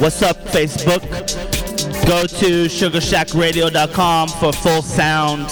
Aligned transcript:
What's 0.00 0.22
up, 0.22 0.36
Facebook? 0.36 1.02
Go 2.06 2.22
to 2.24 2.66
sugarshackradio.com 2.66 4.28
for 4.28 4.52
full 4.52 4.80
sound. 4.80 5.46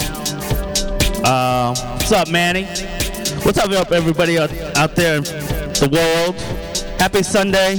Uh, 1.27 1.75
what's 1.75 2.13
up, 2.13 2.29
Manny? 2.31 2.63
What's 3.43 3.59
up, 3.59 3.91
everybody 3.91 4.39
out, 4.39 4.57
out 4.77 4.95
there 4.95 5.17
in 5.17 5.25
the 5.25 5.89
world? 5.91 6.41
Happy 7.01 7.25
Sunday. 7.25 7.77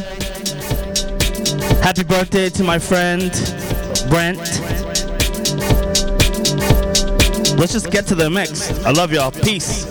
Happy 1.82 2.04
birthday 2.04 2.50
to 2.50 2.64
my 2.66 2.80
friend, 2.80 3.32
Brent. 4.10 4.38
Let's 7.58 7.72
just 7.72 7.92
get 7.92 8.06
to 8.08 8.16
the 8.16 8.30
mix. 8.30 8.72
I 8.86 8.92
love 8.92 9.14
y'all. 9.14 9.32
Peace. 9.32 9.87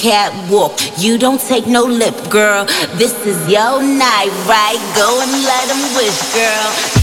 Catwalk. 0.00 0.80
You 0.96 1.18
don't 1.18 1.40
take 1.40 1.66
no 1.66 1.84
lip, 1.84 2.16
girl. 2.30 2.64
This 2.96 3.14
is 3.26 3.36
your 3.48 3.82
night, 3.82 4.32
right? 4.48 4.80
Go 4.96 5.20
and 5.20 5.30
let 5.44 5.68
them 5.68 5.82
wish, 5.94 6.18
girl. 6.34 6.99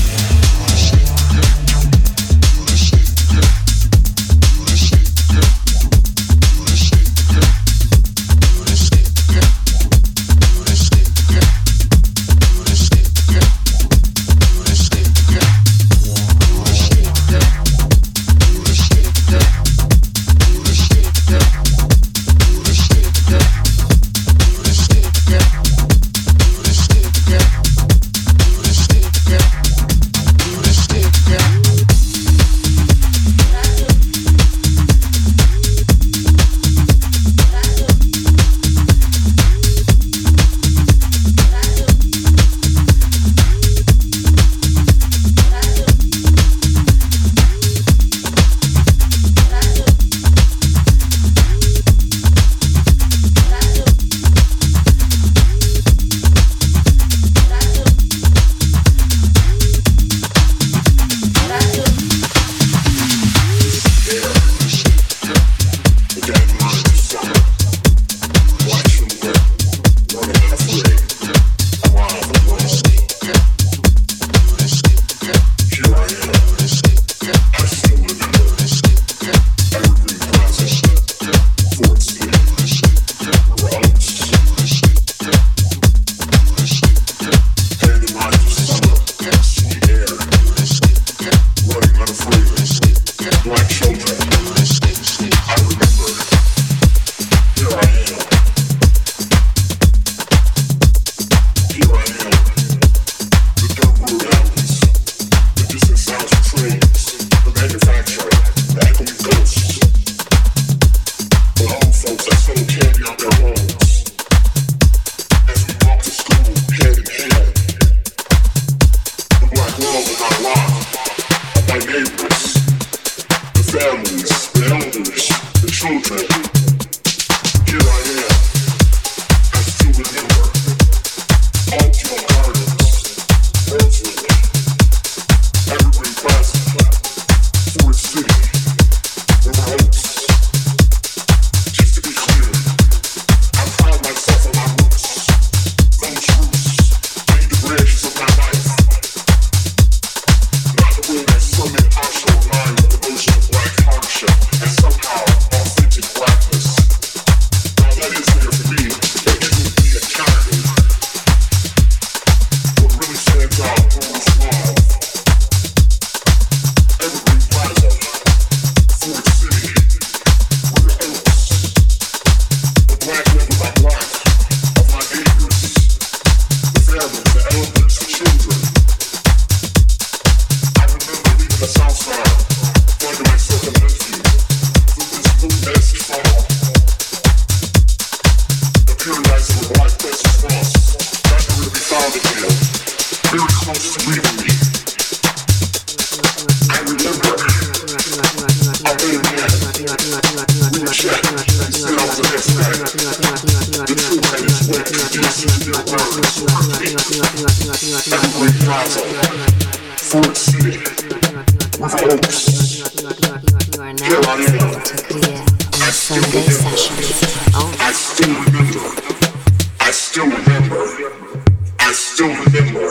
I 220.99 221.91
still 221.93 222.29
remember 222.29 222.89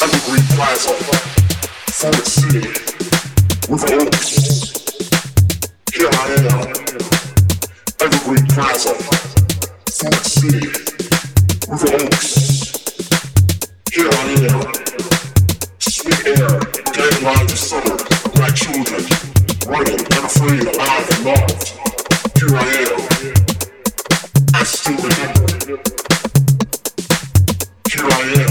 Evergreen 0.00 0.46
Plaza, 0.56 0.94
Forest 1.92 2.32
City, 2.40 2.64
with 3.68 3.84
oaks. 3.92 4.72
Here 5.92 6.08
I 6.10 6.32
am, 6.32 6.64
Evergreen 8.00 8.46
Plaza, 8.46 8.94
Forest 9.84 10.40
City, 10.40 10.66
with 11.68 11.84
oaks. 11.92 12.72
Here 13.92 14.08
I 14.10 14.14
am, 14.48 14.72
sweet 15.80 16.26
air, 16.26 16.58
dead 16.94 17.22
light 17.22 17.52
of 17.52 17.58
summer, 17.58 17.98
black 18.32 18.54
children, 18.54 19.04
running, 19.66 20.00
unafraid, 20.16 20.74
alive, 20.74 21.06
and 21.10 21.24
loved. 21.26 21.68
Here 22.38 22.56
I 22.56 22.64
am, 22.80 23.00
I 24.54 24.62
still 24.64 24.96
remember 24.96 25.37
who 28.00 28.08
I 28.08 28.42
am. 28.42 28.47